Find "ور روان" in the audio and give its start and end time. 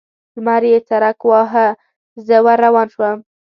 2.45-2.87